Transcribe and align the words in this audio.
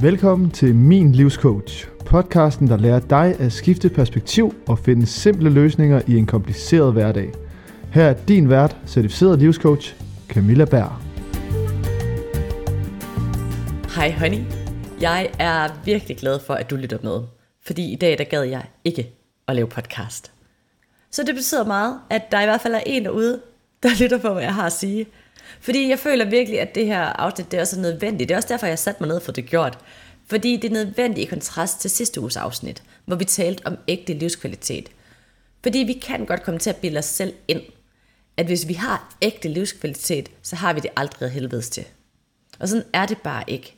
Velkommen 0.00 0.50
til 0.50 0.74
Min 0.74 1.12
Livscoach, 1.12 1.88
podcasten, 2.06 2.68
der 2.68 2.76
lærer 2.76 3.00
dig 3.00 3.36
at 3.40 3.52
skifte 3.52 3.88
perspektiv 3.88 4.54
og 4.68 4.78
finde 4.78 5.06
simple 5.06 5.50
løsninger 5.50 6.02
i 6.06 6.16
en 6.16 6.26
kompliceret 6.26 6.92
hverdag. 6.92 7.32
Her 7.92 8.04
er 8.04 8.14
din 8.28 8.50
vært, 8.50 8.76
certificeret 8.86 9.38
livscoach, 9.38 9.94
Camilla 10.28 10.64
Berg. 10.64 10.92
Hej 13.94 14.10
honey. 14.10 14.40
Jeg 15.00 15.30
er 15.38 15.68
virkelig 15.84 16.16
glad 16.16 16.40
for, 16.40 16.54
at 16.54 16.70
du 16.70 16.76
lytter 16.76 16.98
med, 17.02 17.20
fordi 17.62 17.92
i 17.92 17.96
dag 17.96 18.18
der 18.18 18.24
gad 18.24 18.42
jeg 18.42 18.64
ikke 18.84 19.10
at 19.48 19.56
lave 19.56 19.66
podcast. 19.66 20.32
Så 21.10 21.22
det 21.22 21.34
betyder 21.34 21.66
meget, 21.66 21.98
at 22.10 22.22
der 22.32 22.40
i 22.40 22.44
hvert 22.44 22.60
fald 22.60 22.74
er 22.74 22.82
en 22.86 23.04
derude, 23.04 23.40
der 23.82 23.88
lytter 24.02 24.18
på, 24.18 24.32
hvad 24.32 24.42
jeg 24.42 24.54
har 24.54 24.66
at 24.66 24.72
sige. 24.72 25.06
Fordi 25.60 25.88
jeg 25.88 25.98
føler 25.98 26.24
virkelig, 26.24 26.60
at 26.60 26.74
det 26.74 26.86
her 26.86 27.02
afsnit 27.02 27.50
det 27.50 27.56
er 27.56 27.60
også 27.60 27.80
nødvendigt. 27.80 28.28
Det 28.28 28.34
er 28.34 28.38
også 28.38 28.48
derfor, 28.48 28.66
jeg 28.66 28.78
satte 28.78 29.02
mig 29.02 29.08
ned 29.08 29.20
for 29.20 29.32
det 29.32 29.46
gjort. 29.46 29.78
Fordi 30.26 30.56
det 30.56 30.68
er 30.68 30.72
nødvendigt 30.72 31.26
i 31.26 31.30
kontrast 31.30 31.80
til 31.80 31.90
sidste 31.90 32.20
uges 32.20 32.36
afsnit, 32.36 32.82
hvor 33.04 33.16
vi 33.16 33.24
talte 33.24 33.66
om 33.66 33.78
ægte 33.88 34.14
livskvalitet. 34.14 34.88
Fordi 35.62 35.78
vi 35.78 35.92
kan 35.92 36.26
godt 36.26 36.42
komme 36.42 36.60
til 36.60 36.70
at 36.70 36.76
bilde 36.76 36.98
os 36.98 37.04
selv 37.04 37.34
ind, 37.48 37.62
at 38.36 38.46
hvis 38.46 38.68
vi 38.68 38.74
har 38.74 39.16
ægte 39.22 39.48
livskvalitet, 39.48 40.28
så 40.42 40.56
har 40.56 40.72
vi 40.72 40.80
det 40.80 40.90
aldrig 40.96 41.30
helvedes 41.30 41.70
til. 41.70 41.84
Og 42.58 42.68
sådan 42.68 42.84
er 42.92 43.06
det 43.06 43.18
bare 43.18 43.44
ikke. 43.46 43.74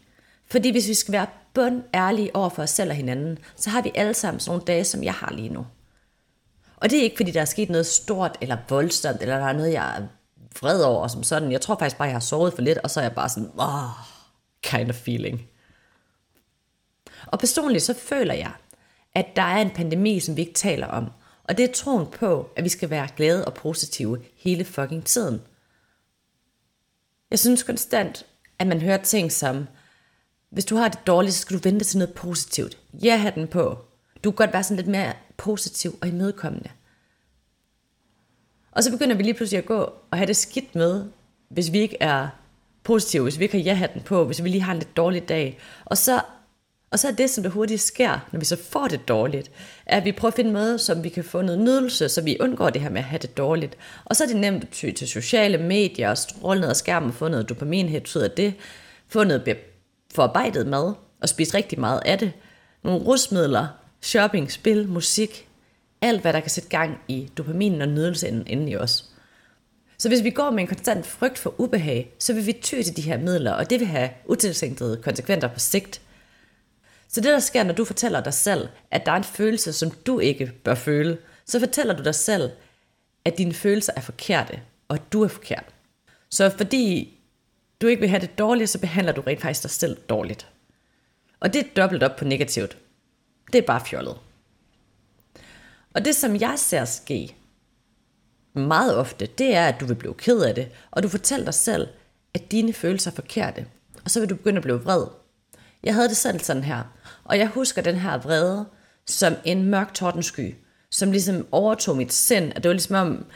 Fordi 0.47 0.70
hvis 0.70 0.89
vi 0.89 0.95
skal 0.95 1.12
være 1.12 1.27
bund 1.55 1.83
ærlige 1.95 2.37
over 2.37 2.48
for 2.48 2.62
os 2.62 2.70
selv 2.70 2.91
og 2.91 2.97
hinanden, 2.97 3.39
så 3.56 3.70
har 3.70 3.83
vi 3.83 3.92
alle 3.95 4.14
sammen 4.14 4.41
sådan 4.41 4.50
nogle 4.50 4.66
dage, 4.66 4.84
som 4.84 5.05
jeg 5.05 5.14
har 5.14 5.33
lige 5.33 5.48
nu. 5.48 5.66
Og 6.77 6.91
det 6.91 6.98
er 6.98 7.02
ikke, 7.02 7.16
fordi 7.16 7.30
der 7.30 7.41
er 7.41 7.45
sket 7.45 7.70
noget 7.70 7.87
stort 7.87 8.39
eller 8.41 8.56
voldsomt, 8.69 9.23
eller 9.23 9.39
der 9.39 9.47
er 9.47 9.52
noget, 9.52 9.73
jeg 9.73 9.97
er 9.97 10.02
vred 10.61 10.83
over 10.83 11.09
som 11.09 11.23
sådan. 11.23 11.53
Jeg 11.53 11.61
tror 11.61 11.77
faktisk 11.79 11.97
bare, 11.99 12.09
jeg 12.09 12.15
har 12.15 12.21
sovet 12.21 12.53
for 12.53 12.63
lidt, 12.63 12.79
og 12.79 12.91
så 12.91 13.01
er 13.01 13.05
jeg 13.05 13.15
bare 13.15 13.29
sådan, 13.29 13.51
oh, 13.59 13.91
kind 14.62 14.89
of 14.89 14.95
feeling. 14.95 15.42
Og 17.27 17.39
personligt 17.39 17.84
så 17.84 17.95
føler 17.95 18.34
jeg, 18.34 18.53
at 19.15 19.27
der 19.37 19.42
er 19.42 19.62
en 19.62 19.70
pandemi, 19.70 20.20
som 20.20 20.37
vi 20.37 20.41
ikke 20.41 20.55
taler 20.55 20.87
om. 20.87 21.11
Og 21.45 21.59
det 21.59 21.69
er 21.69 21.73
troen 21.73 22.07
på, 22.07 22.51
at 22.57 22.65
vi 22.65 22.69
skal 22.69 22.91
være 22.91 23.09
glade 23.17 23.45
og 23.45 23.55
positive 23.55 24.23
hele 24.37 24.65
fucking 24.65 25.05
tiden. 25.05 25.42
Jeg 27.31 27.39
synes 27.39 27.62
konstant, 27.62 28.27
at 28.59 28.67
man 28.67 28.81
hører 28.81 29.03
ting 29.03 29.33
som, 29.33 29.67
hvis 30.51 30.64
du 30.64 30.77
har 30.77 30.89
det 30.89 31.07
dårligt, 31.07 31.35
så 31.35 31.41
skal 31.41 31.57
du 31.57 31.62
vente 31.62 31.85
til 31.85 31.98
noget 31.98 32.14
positivt. 32.14 32.79
Ja, 32.92 33.17
have 33.17 33.33
den 33.35 33.48
på. 33.48 33.79
Du 34.25 34.31
kan 34.31 34.37
godt 34.37 34.53
være 34.53 34.62
sådan 34.62 34.77
lidt 34.77 34.89
mere 34.89 35.12
positiv 35.37 35.98
og 36.03 36.09
imødekommende. 36.09 36.70
Og 38.73 38.85
så 38.85 38.91
begynder 38.91 39.17
vi 39.17 39.23
lige 39.23 39.35
pludselig 39.35 39.59
at 39.59 39.67
gå 39.67 39.93
og 40.11 40.19
have 40.19 40.27
det 40.27 40.37
skidt 40.37 40.75
med, 40.75 41.05
hvis 41.49 41.73
vi 41.73 41.79
ikke 41.79 41.97
er 42.01 42.29
positive, 42.85 43.23
hvis 43.23 43.39
vi 43.39 43.45
ikke 43.45 43.59
har 43.59 43.65
ja-hatten 43.65 44.03
på, 44.03 44.25
hvis 44.25 44.45
vi 44.45 44.49
lige 44.49 44.63
har 44.63 44.73
en 44.73 44.79
lidt 44.79 44.97
dårlig 44.97 45.29
dag. 45.29 45.59
Og 45.85 45.99
så, 45.99 46.21
og 46.91 46.98
så 46.98 47.09
er 47.09 47.13
det, 47.13 47.31
som 47.31 47.43
det 47.43 47.53
hurtigt 47.53 47.81
sker, 47.81 48.29
når 48.33 48.39
vi 48.39 48.45
så 48.45 48.57
får 48.57 48.89
det 48.89 49.09
dårligt, 49.09 49.51
at 49.87 50.05
vi 50.05 50.13
prøver 50.13 50.31
at 50.31 50.37
finde 50.37 50.48
en 50.48 50.57
måde, 50.57 50.79
som 50.79 51.05
vi 51.05 51.09
kan 51.09 51.25
få 51.25 51.43
noget 51.43 51.61
nydelse, 51.61 52.09
så 52.09 52.23
vi 52.23 52.37
undgår 52.41 52.71
det 52.71 52.83
her 52.83 52.91
med 52.91 52.98
at 52.98 53.05
have 53.05 53.19
det 53.19 53.37
dårligt. 53.37 53.77
Og 54.05 54.17
så 54.17 54.25
er 54.25 54.29
det 54.29 54.37
nemt 54.37 54.63
at 54.63 54.71
ty 54.71 54.91
til 54.91 55.09
sociale 55.09 55.59
medier, 55.59 56.11
og 56.11 56.19
stråle 56.19 56.61
ned 56.61 56.69
ad 56.69 56.75
skærmen 56.75 57.09
og 57.09 57.15
få 57.15 57.29
noget 57.29 57.48
dopaminhit 57.48 58.17
ud 58.17 58.23
af 58.23 58.31
det, 58.31 58.55
få 59.09 59.25
noget 59.25 59.57
forarbejdet 60.15 60.67
mad, 60.67 60.95
og 61.23 61.29
spise 61.29 61.57
rigtig 61.57 61.81
meget 61.81 62.03
af 62.07 62.19
det, 62.19 62.33
nogle 62.85 63.05
rusmidler, 63.05 63.67
shopping, 64.01 64.53
spil, 64.53 64.89
musik, 64.89 65.48
alt 66.03 66.20
hvad 66.20 66.33
der 66.33 66.41
kan 66.41 66.51
sætte 66.51 66.69
gang 66.69 66.98
i 67.09 67.31
dopaminen 67.39 67.83
og 67.83 67.89
nydelsen 67.89 68.47
inden 68.47 68.69
i 68.69 68.77
os. 68.77 69.11
Så 69.98 70.09
hvis 70.09 70.25
vi 70.25 70.31
går 70.31 70.51
med 70.51 70.61
en 70.61 70.67
konstant 70.67 71.07
frygt 71.07 71.39
for 71.39 71.61
ubehag, 71.61 72.15
så 72.19 72.33
vil 72.33 72.47
vi 72.47 72.53
ty 72.53 72.83
til 72.83 72.97
de 72.97 73.03
her 73.03 73.19
midler, 73.19 73.53
og 73.53 73.70
det 73.70 73.81
vil 73.81 73.89
have 73.89 74.11
utilsigtede 74.27 75.03
konsekvenser 75.03 75.48
på 75.48 75.59
sigt. 75.59 76.01
Så 77.09 77.20
det 77.20 77.30
der 77.30 77.39
sker, 77.39 77.63
når 77.63 77.74
du 77.74 77.85
fortæller 77.85 78.20
dig 78.20 78.35
selv, 78.35 78.69
at 78.91 79.07
der 79.07 79.13
er 79.13 79.17
en 79.17 79.24
følelse, 79.24 79.73
som 79.73 79.91
du 79.91 80.19
ikke 80.19 80.52
bør 80.64 80.74
føle, 80.74 81.19
så 81.47 81.61
fortæller 81.61 81.97
du 81.97 82.03
dig 82.03 82.14
selv, 82.14 82.51
at 83.24 83.39
dine 83.39 83.55
følelser 83.55 83.92
er 83.97 84.01
forkerte, 84.01 84.61
og 84.89 84.95
at 84.95 85.13
du 85.13 85.23
er 85.23 85.29
forkert. 85.29 85.64
Så 86.30 86.51
fordi 86.51 87.19
du 87.80 87.86
ikke 87.86 88.01
vil 88.01 88.08
have 88.08 88.20
det 88.20 88.39
dårligt, 88.39 88.70
så 88.70 88.79
behandler 88.79 89.13
du 89.13 89.20
rent 89.20 89.41
faktisk 89.41 89.63
dig 89.63 89.70
selv 89.70 89.97
dårligt. 90.08 90.48
Og 91.41 91.53
det 91.53 91.61
er 91.61 91.69
dobbelt 91.77 92.03
op 92.03 92.17
på 92.17 92.24
negativt. 92.24 92.77
Det 93.53 93.58
er 93.58 93.67
bare 93.67 93.86
fjollet. 93.86 94.17
Og 95.95 96.05
det, 96.05 96.17
som 96.17 96.36
jeg 96.36 96.55
ser 96.56 96.84
ske 96.84 97.36
meget 98.55 98.96
ofte, 98.96 99.27
det 99.27 99.55
er, 99.55 99.67
at 99.67 99.80
du 99.80 99.86
vil 99.86 99.95
blive 99.95 100.14
ked 100.14 100.40
af 100.40 100.55
det, 100.55 100.68
og 100.90 101.02
du 101.02 101.08
fortæller 101.08 101.45
dig 101.45 101.55
selv, 101.55 101.89
at 102.34 102.52
dine 102.52 102.73
følelser 102.73 103.11
er 103.11 103.14
forkerte. 103.14 103.67
Og 104.05 104.11
så 104.11 104.20
vil 104.20 104.30
du 104.30 104.36
begynde 104.36 104.56
at 104.56 104.62
blive 104.62 104.83
vred. 104.83 105.06
Jeg 105.84 105.95
havde 105.95 106.08
det 106.08 106.17
selv 106.17 106.40
sådan 106.40 106.64
her, 106.64 106.83
og 107.24 107.39
jeg 107.39 107.48
husker 107.48 107.83
den 107.83 107.96
her 107.96 108.18
vrede 108.18 108.67
som 109.06 109.34
en 109.45 109.64
mørk 109.64 109.95
tordensky, 109.95 110.55
som 110.90 111.11
ligesom 111.11 111.46
overtog 111.52 111.96
mit 111.96 112.12
sind, 112.12 112.52
at 112.56 112.62
det 112.62 112.68
var 112.68 112.73
ligesom 112.73 112.96
om, 112.96 113.27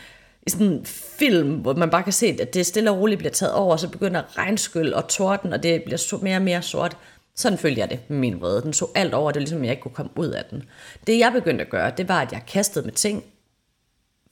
i 0.47 0.51
sådan 0.51 0.67
en 0.67 0.87
film, 1.19 1.55
hvor 1.55 1.75
man 1.75 1.91
bare 1.91 2.03
kan 2.03 2.13
se, 2.13 2.37
at 2.41 2.55
det 2.55 2.67
stille 2.67 2.91
og 2.91 2.99
roligt 2.99 3.19
bliver 3.19 3.33
taget 3.33 3.55
over, 3.55 3.73
og 3.73 3.81
så 3.81 3.89
begynder 3.89 4.39
regnskyld 4.39 4.93
og 4.93 5.09
torden, 5.09 5.53
og 5.53 5.63
det 5.63 5.83
bliver 5.85 6.19
mere 6.23 6.37
og 6.37 6.43
mere 6.43 6.63
sort. 6.63 6.97
Sådan 7.37 7.59
følte 7.59 7.81
jeg 7.81 7.91
det 7.91 8.01
med 8.09 8.19
min 8.19 8.41
vrede. 8.41 8.63
Den 8.63 8.73
så 8.73 8.89
alt 8.95 9.15
over, 9.15 9.31
det 9.31 9.41
var 9.41 9.41
ligesom, 9.41 9.65
jeg 9.65 9.71
ikke 9.71 9.83
kunne 9.83 9.95
komme 9.95 10.13
ud 10.17 10.29
af 10.29 10.45
den. 10.45 10.63
Det 11.07 11.19
jeg 11.19 11.33
begyndte 11.33 11.65
at 11.65 11.71
gøre, 11.71 11.93
det 11.97 12.09
var, 12.09 12.21
at 12.21 12.33
jeg 12.33 12.43
kastede 12.47 12.85
med 12.85 12.93
ting, 12.93 13.25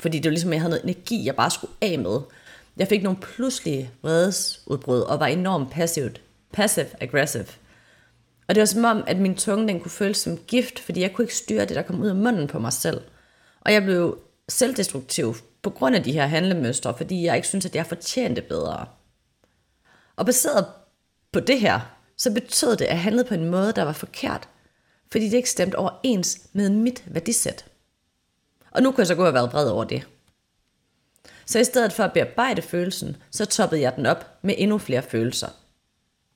fordi 0.00 0.18
det 0.18 0.24
var 0.24 0.30
ligesom, 0.30 0.52
jeg 0.52 0.60
havde 0.60 0.70
noget 0.70 0.84
energi, 0.84 1.26
jeg 1.26 1.36
bare 1.36 1.50
skulle 1.50 1.72
af 1.80 1.98
med. 1.98 2.20
Jeg 2.76 2.88
fik 2.88 3.02
nogle 3.02 3.18
pludselige 3.18 3.90
vredesudbrud, 4.02 5.00
og 5.00 5.20
var 5.20 5.26
enormt 5.26 5.70
passivt, 5.70 6.20
passive-aggressive. 6.52 7.46
Og 8.48 8.54
det 8.54 8.60
var 8.60 8.66
som 8.66 8.84
om, 8.84 9.04
at 9.06 9.18
min 9.18 9.36
tunge 9.36 9.68
den 9.68 9.80
kunne 9.80 9.90
føles 9.90 10.16
som 10.16 10.36
gift, 10.36 10.78
fordi 10.78 11.00
jeg 11.00 11.12
kunne 11.12 11.24
ikke 11.24 11.36
styre 11.36 11.64
det, 11.64 11.76
der 11.76 11.82
kom 11.82 12.00
ud 12.00 12.08
af 12.08 12.16
munden 12.16 12.46
på 12.46 12.58
mig 12.58 12.72
selv. 12.72 13.00
Og 13.60 13.72
jeg 13.72 13.82
blev 13.82 14.18
selvdestruktiv 14.48 15.34
på 15.62 15.70
grund 15.70 15.96
af 15.96 16.02
de 16.02 16.12
her 16.12 16.26
handlemønstre, 16.26 16.96
fordi 16.96 17.24
jeg 17.24 17.36
ikke 17.36 17.48
synes, 17.48 17.66
at 17.66 17.74
jeg 17.74 17.86
fortjente 17.86 18.42
bedre. 18.42 18.86
Og 20.16 20.26
baseret 20.26 20.66
på 21.32 21.40
det 21.40 21.60
her, 21.60 21.91
så 22.16 22.32
betød 22.32 22.76
det, 22.76 22.84
at 22.84 22.90
jeg 22.90 23.02
handlede 23.02 23.28
på 23.28 23.34
en 23.34 23.50
måde, 23.50 23.72
der 23.72 23.82
var 23.82 23.92
forkert, 23.92 24.48
fordi 25.12 25.24
det 25.24 25.36
ikke 25.36 25.50
stemte 25.50 25.76
overens 25.76 26.40
med 26.52 26.70
mit 26.70 27.04
værdisæt. 27.06 27.64
Og 28.70 28.82
nu 28.82 28.90
kunne 28.90 29.00
jeg 29.00 29.06
så 29.06 29.14
gå 29.14 29.26
og 29.26 29.34
være 29.34 29.50
vred 29.50 29.68
over 29.68 29.84
det. 29.84 30.08
Så 31.46 31.58
i 31.58 31.64
stedet 31.64 31.92
for 31.92 32.04
at 32.04 32.12
bearbejde 32.12 32.62
følelsen, 32.62 33.16
så 33.30 33.44
toppede 33.44 33.80
jeg 33.80 33.96
den 33.96 34.06
op 34.06 34.38
med 34.42 34.54
endnu 34.58 34.78
flere 34.78 35.02
følelser, 35.02 35.48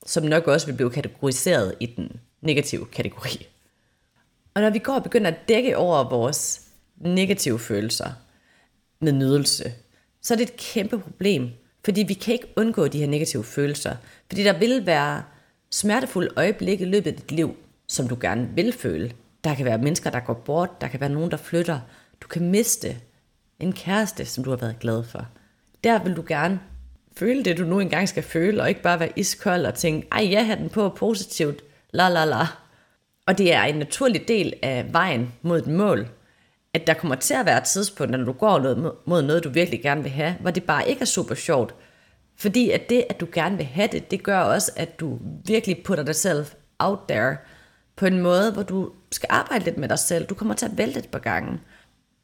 som 0.05 0.23
nok 0.23 0.47
også 0.47 0.67
vil 0.67 0.73
blive 0.73 0.89
kategoriseret 0.89 1.75
i 1.79 1.85
den 1.85 2.19
negative 2.41 2.85
kategori. 2.85 3.47
Og 4.53 4.61
når 4.61 4.69
vi 4.69 4.79
går 4.79 4.93
og 4.93 5.03
begynder 5.03 5.31
at 5.31 5.47
dække 5.47 5.77
over 5.77 6.09
vores 6.09 6.61
negative 6.97 7.59
følelser 7.59 8.11
med 8.99 9.11
nydelse, 9.11 9.73
så 10.21 10.33
er 10.33 10.37
det 10.37 10.49
et 10.49 10.57
kæmpe 10.57 10.99
problem, 10.99 11.49
fordi 11.85 12.03
vi 12.03 12.13
kan 12.13 12.33
ikke 12.33 12.53
undgå 12.55 12.87
de 12.87 12.99
her 12.99 13.07
negative 13.07 13.43
følelser. 13.43 13.95
Fordi 14.27 14.43
der 14.43 14.59
vil 14.59 14.85
være 14.85 15.23
smertefulde 15.71 16.29
øjeblikke 16.35 16.85
i 16.85 16.87
løbet 16.87 17.11
af 17.11 17.17
dit 17.17 17.31
liv, 17.31 17.55
som 17.87 18.07
du 18.07 18.17
gerne 18.21 18.49
vil 18.55 18.73
føle. 18.73 19.11
Der 19.43 19.55
kan 19.55 19.65
være 19.65 19.77
mennesker, 19.77 20.09
der 20.09 20.19
går 20.19 20.33
bort, 20.33 20.81
der 20.81 20.87
kan 20.87 20.99
være 20.99 21.09
nogen, 21.09 21.31
der 21.31 21.37
flytter. 21.37 21.79
Du 22.21 22.27
kan 22.27 22.49
miste 22.49 22.97
en 23.59 23.73
kæreste, 23.73 24.25
som 24.25 24.43
du 24.43 24.49
har 24.49 24.57
været 24.57 24.79
glad 24.79 25.03
for. 25.03 25.27
Der 25.83 26.03
vil 26.03 26.15
du 26.15 26.23
gerne 26.27 26.59
føle 27.17 27.43
det, 27.43 27.57
du 27.57 27.63
nu 27.63 27.79
engang 27.79 28.09
skal 28.09 28.23
føle, 28.23 28.61
og 28.61 28.69
ikke 28.69 28.81
bare 28.81 28.99
være 28.99 29.19
iskold 29.19 29.65
og 29.65 29.73
tænke, 29.73 30.07
ej, 30.11 30.31
jeg 30.31 30.47
har 30.47 30.55
den 30.55 30.69
på 30.69 30.89
positivt, 30.89 31.63
la 31.91 32.09
la 32.09 32.25
la. 32.25 32.47
Og 33.27 33.37
det 33.37 33.53
er 33.53 33.63
en 33.63 33.75
naturlig 33.75 34.27
del 34.27 34.53
af 34.61 34.93
vejen 34.93 35.33
mod 35.41 35.59
et 35.59 35.67
mål, 35.67 36.07
at 36.73 36.87
der 36.87 36.93
kommer 36.93 37.15
til 37.15 37.33
at 37.33 37.45
være 37.45 37.57
et 37.57 37.63
tidspunkt, 37.63 38.11
når 38.11 38.23
du 38.23 38.31
går 38.31 38.59
mod 39.05 39.21
noget, 39.21 39.43
du 39.43 39.49
virkelig 39.49 39.81
gerne 39.81 40.03
vil 40.03 40.11
have, 40.11 40.35
hvor 40.41 40.51
det 40.51 40.63
bare 40.63 40.89
ikke 40.89 41.01
er 41.01 41.05
super 41.05 41.35
sjovt, 41.35 41.75
fordi 42.37 42.71
at 42.71 42.89
det, 42.89 43.05
at 43.09 43.19
du 43.19 43.27
gerne 43.31 43.57
vil 43.57 43.65
have 43.65 43.89
det, 43.91 44.11
det 44.11 44.23
gør 44.23 44.39
også, 44.39 44.71
at 44.75 44.99
du 44.99 45.19
virkelig 45.45 45.83
putter 45.83 46.03
dig 46.03 46.15
selv 46.15 46.45
out 46.79 46.99
there 47.09 47.37
på 47.95 48.05
en 48.05 48.21
måde, 48.21 48.51
hvor 48.53 48.63
du 48.63 48.91
skal 49.11 49.27
arbejde 49.31 49.65
lidt 49.65 49.77
med 49.77 49.89
dig 49.89 49.99
selv. 49.99 50.25
Du 50.25 50.35
kommer 50.35 50.53
til 50.53 50.65
at 50.65 50.77
vælte 50.77 50.99
et 50.99 51.09
par 51.09 51.19
gange. 51.19 51.59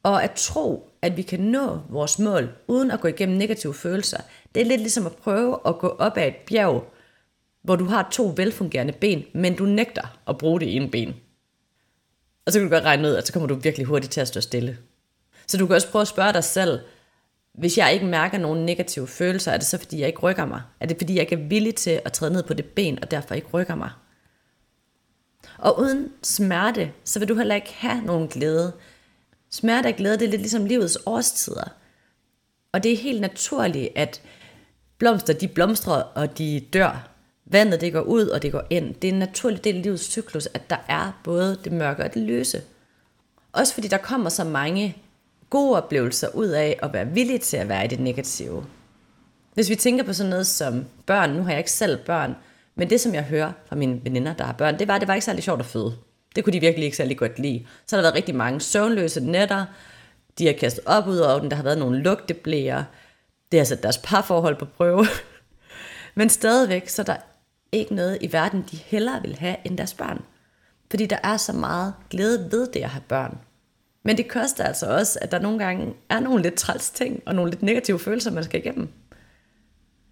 Og 0.02 0.24
at 0.24 0.30
tro, 0.36 0.90
at 1.02 1.16
vi 1.16 1.22
kan 1.22 1.40
nå 1.40 1.80
vores 1.88 2.18
mål, 2.18 2.48
uden 2.68 2.90
at 2.90 3.00
gå 3.00 3.08
igennem 3.08 3.38
negative 3.38 3.74
følelser, 3.74 4.18
det 4.54 4.60
er 4.60 4.66
lidt 4.66 4.80
ligesom 4.80 5.06
at 5.06 5.16
prøve 5.16 5.58
at 5.66 5.78
gå 5.78 5.88
op 5.88 6.16
ad 6.16 6.28
et 6.28 6.36
bjerg, 6.36 6.84
hvor 7.62 7.76
du 7.76 7.84
har 7.84 8.08
to 8.12 8.32
velfungerende 8.36 8.92
ben, 8.92 9.24
men 9.34 9.56
du 9.56 9.64
nægter 9.64 10.18
at 10.28 10.38
bruge 10.38 10.60
det 10.60 10.76
ene 10.76 10.90
ben. 10.90 11.14
Og 12.46 12.52
så 12.52 12.58
kan 12.58 12.68
du 12.68 12.74
godt 12.74 12.84
regne 12.84 13.08
ud, 13.08 13.14
at 13.14 13.26
så 13.26 13.32
kommer 13.32 13.46
du 13.46 13.54
virkelig 13.54 13.86
hurtigt 13.86 14.12
til 14.12 14.20
at 14.20 14.28
stå 14.28 14.40
stille. 14.40 14.78
Så 15.46 15.58
du 15.58 15.66
kan 15.66 15.76
også 15.76 15.90
prøve 15.90 16.00
at 16.00 16.08
spørge 16.08 16.32
dig 16.32 16.44
selv, 16.44 16.80
hvis 17.54 17.78
jeg 17.78 17.92
ikke 17.92 18.06
mærker 18.06 18.38
nogen 18.38 18.66
negative 18.66 19.06
følelser, 19.06 19.52
er 19.52 19.56
det 19.56 19.66
så 19.66 19.78
fordi 19.78 20.00
jeg 20.00 20.06
ikke 20.06 20.20
rykker 20.20 20.46
mig? 20.46 20.62
Er 20.80 20.86
det 20.86 20.96
fordi 20.98 21.14
jeg 21.14 21.20
ikke 21.20 21.44
er 21.44 21.48
villig 21.48 21.74
til 21.74 22.00
at 22.04 22.12
træde 22.12 22.32
ned 22.32 22.42
på 22.42 22.54
det 22.54 22.64
ben, 22.64 22.98
og 23.02 23.10
derfor 23.10 23.34
ikke 23.34 23.48
rykker 23.52 23.74
mig? 23.74 23.90
Og 25.58 25.80
uden 25.80 26.12
smerte, 26.22 26.92
så 27.04 27.18
vil 27.18 27.28
du 27.28 27.34
heller 27.34 27.54
ikke 27.54 27.72
have 27.72 28.02
nogen 28.04 28.28
glæde. 28.28 28.72
Smerte 29.50 29.86
og 29.86 29.94
glæde, 29.94 30.18
det 30.18 30.26
er 30.26 30.30
lidt 30.30 30.40
ligesom 30.40 30.64
livets 30.64 30.98
årstider. 31.06 31.64
Og 32.72 32.82
det 32.82 32.92
er 32.92 32.96
helt 32.96 33.20
naturligt, 33.20 33.88
at 33.96 34.22
blomster, 34.98 35.32
de 35.32 35.48
blomstrer, 35.48 36.02
og 36.02 36.38
de 36.38 36.60
dør. 36.72 37.08
Vandet 37.46 37.80
det 37.80 37.92
går 37.92 38.00
ud, 38.00 38.26
og 38.26 38.42
det 38.42 38.52
går 38.52 38.62
ind. 38.70 38.94
Det 38.94 39.08
er 39.08 39.12
en 39.12 39.18
naturlig 39.18 39.64
del 39.64 39.76
af 39.76 39.82
livets 39.82 40.10
cyklus, 40.10 40.48
at 40.54 40.70
der 40.70 40.76
er 40.88 41.20
både 41.24 41.58
det 41.64 41.72
mørke 41.72 42.04
og 42.04 42.14
det 42.14 42.22
lyse. 42.22 42.62
Også 43.52 43.74
fordi 43.74 43.88
der 43.88 43.98
kommer 43.98 44.30
så 44.30 44.44
mange 44.44 44.96
gode 45.50 45.76
oplevelser 45.76 46.28
ud 46.34 46.46
af 46.46 46.78
at 46.82 46.92
være 46.92 47.06
villig 47.06 47.40
til 47.40 47.56
at 47.56 47.68
være 47.68 47.84
i 47.84 47.88
det 47.88 48.00
negative. 48.00 48.64
Hvis 49.54 49.70
vi 49.70 49.74
tænker 49.74 50.04
på 50.04 50.12
sådan 50.12 50.30
noget 50.30 50.46
som 50.46 50.84
børn, 51.06 51.30
nu 51.30 51.42
har 51.42 51.50
jeg 51.50 51.58
ikke 51.58 51.70
selv 51.70 51.98
børn, 52.04 52.36
men 52.74 52.90
det 52.90 53.00
som 53.00 53.14
jeg 53.14 53.22
hører 53.22 53.52
fra 53.66 53.76
mine 53.76 54.00
veninder, 54.04 54.34
der 54.34 54.44
har 54.44 54.52
børn, 54.52 54.78
det 54.78 54.88
var, 54.88 54.94
at 54.94 55.00
det 55.00 55.08
var 55.08 55.14
ikke 55.14 55.24
særlig 55.24 55.44
sjovt 55.44 55.60
at 55.60 55.66
føde. 55.66 55.96
Det 56.36 56.44
kunne 56.44 56.52
de 56.52 56.60
virkelig 56.60 56.84
ikke 56.84 56.96
særlig 56.96 57.18
godt 57.18 57.38
lide. 57.38 57.66
Så 57.86 57.96
har 57.96 58.02
der 58.02 58.06
været 58.06 58.14
rigtig 58.14 58.34
mange 58.34 58.60
søvnløse 58.60 59.20
nætter, 59.20 59.66
de 60.38 60.46
har 60.46 60.52
kastet 60.52 60.84
op 60.86 61.06
ud 61.06 61.18
over 61.18 61.38
den, 61.38 61.50
der 61.50 61.56
har 61.56 61.62
været 61.62 61.78
nogle 61.78 62.02
lugteblæer, 62.02 62.84
det 63.52 63.60
har 63.60 63.64
sat 63.64 63.82
deres 63.82 63.98
parforhold 63.98 64.56
på 64.56 64.64
prøve. 64.64 65.06
Men 66.14 66.28
stadigvæk, 66.28 66.88
så 66.88 67.02
er 67.02 67.06
der 67.06 67.16
ikke 67.72 67.94
noget 67.94 68.18
i 68.20 68.32
verden, 68.32 68.64
de 68.70 68.76
hellere 68.76 69.22
vil 69.22 69.36
have 69.36 69.56
end 69.64 69.78
deres 69.78 69.94
børn. 69.94 70.22
Fordi 70.90 71.06
der 71.06 71.18
er 71.22 71.36
så 71.36 71.52
meget 71.52 71.94
glæde 72.10 72.48
ved 72.50 72.66
det 72.66 72.80
at 72.80 72.90
have 72.90 73.02
børn. 73.08 73.38
Men 74.04 74.16
det 74.16 74.28
koster 74.28 74.64
altså 74.64 74.86
også, 74.86 75.18
at 75.22 75.30
der 75.30 75.38
nogle 75.38 75.58
gange 75.58 75.94
er 76.08 76.20
nogle 76.20 76.42
lidt 76.42 76.54
træls 76.54 76.90
ting, 76.90 77.22
og 77.26 77.34
nogle 77.34 77.50
lidt 77.50 77.62
negative 77.62 77.98
følelser, 77.98 78.30
man 78.30 78.44
skal 78.44 78.60
igennem. 78.60 78.88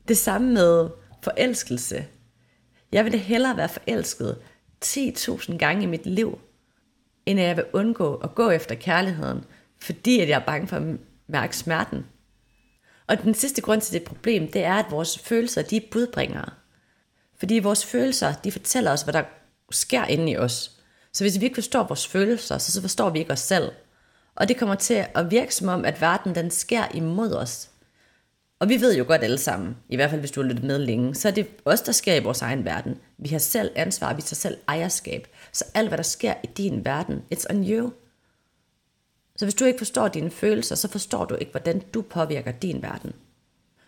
Det 0.08 0.18
samme 0.18 0.52
med 0.52 0.88
forelskelse. 1.22 2.06
Jeg 2.92 3.04
ville 3.04 3.18
hellere 3.18 3.56
være 3.56 3.68
forelsket 3.68 4.38
10.000 4.84 5.56
gange 5.56 5.82
i 5.82 5.86
mit 5.86 6.06
liv, 6.06 6.38
end 7.26 7.40
jeg 7.40 7.56
vil 7.56 7.64
undgå 7.72 8.14
at 8.14 8.34
gå 8.34 8.50
efter 8.50 8.74
kærligheden, 8.74 9.44
fordi 9.82 10.20
at 10.20 10.28
jeg 10.28 10.40
er 10.40 10.46
bange 10.46 10.68
for 10.68 10.76
at 10.76 10.82
mærke 11.26 11.56
smerten. 11.56 12.06
Og 13.06 13.22
den 13.22 13.34
sidste 13.34 13.62
grund 13.62 13.80
til 13.80 13.92
det 13.92 14.02
problem, 14.02 14.52
det 14.52 14.64
er, 14.64 14.74
at 14.74 14.90
vores 14.90 15.18
følelser, 15.18 15.62
de 15.62 15.76
er 15.76 15.80
budbringere. 15.90 16.48
Fordi 17.38 17.58
vores 17.58 17.86
følelser, 17.86 18.34
de 18.44 18.52
fortæller 18.52 18.92
os, 18.92 19.02
hvad 19.02 19.14
der 19.14 19.22
sker 19.70 20.04
inde 20.04 20.32
i 20.32 20.36
os. 20.36 20.70
Så 21.12 21.24
hvis 21.24 21.40
vi 21.40 21.44
ikke 21.44 21.54
forstår 21.54 21.82
vores 21.82 22.06
følelser, 22.06 22.58
så, 22.58 22.72
så 22.72 22.80
forstår 22.80 23.10
vi 23.10 23.18
ikke 23.18 23.32
os 23.32 23.40
selv. 23.40 23.72
Og 24.36 24.48
det 24.48 24.56
kommer 24.56 24.74
til 24.74 25.04
at 25.14 25.30
virke 25.30 25.54
som 25.54 25.68
om, 25.68 25.84
at 25.84 26.00
verden 26.00 26.34
den 26.34 26.50
sker 26.50 26.84
imod 26.94 27.32
os. 27.32 27.68
Og 28.60 28.68
vi 28.68 28.80
ved 28.80 28.96
jo 28.96 29.04
godt 29.06 29.24
alle 29.24 29.38
sammen, 29.38 29.76
i 29.88 29.96
hvert 29.96 30.10
fald 30.10 30.20
hvis 30.20 30.30
du 30.30 30.40
har 30.42 30.48
lyttet 30.48 30.64
med 30.64 30.78
længe, 30.78 31.14
så 31.14 31.28
er 31.28 31.32
det 31.32 31.46
os, 31.64 31.80
der 31.80 31.92
sker 31.92 32.14
i 32.14 32.22
vores 32.22 32.42
egen 32.42 32.64
verden. 32.64 32.98
Vi 33.18 33.28
har 33.28 33.38
selv 33.38 33.70
ansvar, 33.76 34.14
vi 34.14 34.22
tager 34.22 34.34
selv 34.34 34.58
ejerskab. 34.68 35.26
Så 35.52 35.64
alt, 35.74 35.88
hvad 35.88 35.98
der 35.98 36.02
sker 36.02 36.34
i 36.42 36.46
din 36.46 36.84
verden, 36.84 37.22
it's 37.34 37.44
on 37.50 37.70
you. 37.70 37.92
Så 39.36 39.44
hvis 39.44 39.54
du 39.54 39.64
ikke 39.64 39.78
forstår 39.78 40.08
dine 40.08 40.30
følelser, 40.30 40.74
så 40.74 40.88
forstår 40.88 41.24
du 41.24 41.34
ikke, 41.34 41.52
hvordan 41.52 41.82
du 41.94 42.02
påvirker 42.02 42.52
din 42.52 42.82
verden. 42.82 43.12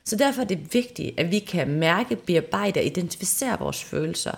Så 0.04 0.16
derfor 0.16 0.42
er 0.42 0.46
det 0.46 0.74
vigtigt, 0.74 1.20
at 1.20 1.30
vi 1.30 1.38
kan 1.38 1.70
mærke, 1.70 2.16
bearbejde 2.16 2.80
og 2.80 2.86
identificere 2.86 3.58
vores 3.58 3.84
følelser, 3.84 4.34